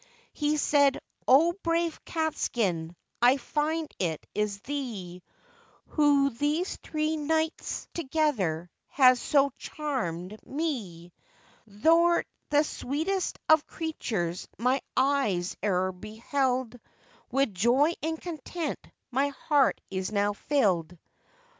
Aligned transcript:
He 0.33 0.57
said, 0.57 0.99
'O 1.27 1.53
brave 1.61 2.03
Catskin, 2.05 2.95
I 3.21 3.37
find 3.37 3.87
it 3.99 4.25
is 4.33 4.59
thee, 4.61 5.21
Who 5.89 6.31
these 6.31 6.77
three 6.77 7.17
nights 7.17 7.87
together 7.93 8.71
has 8.87 9.19
so 9.21 9.51
charmèd 9.59 10.43
me; 10.43 11.13
Thou'rt 11.67 12.25
the 12.49 12.63
sweetest 12.63 13.37
of 13.47 13.67
creatures 13.67 14.47
my 14.57 14.81
eyes 14.97 15.55
e'er 15.63 15.91
beheld, 15.91 16.79
With 17.29 17.53
joy 17.53 17.93
and 18.01 18.19
content 18.19 18.79
my 19.11 19.27
heart 19.27 19.79
now 19.91 20.31
is 20.31 20.37
filled. 20.39 20.97